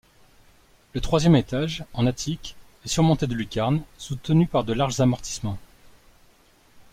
Le 0.95 0.99
troisième 0.99 1.35
étage, 1.35 1.85
en 1.93 2.07
attique, 2.07 2.55
est 2.83 2.87
surmonté 2.87 3.27
de 3.27 3.35
lucarnes 3.35 3.83
soutenues 3.99 4.47
par 4.47 4.63
de 4.63 4.73
larges 4.73 4.99
amortissements. 4.99 5.59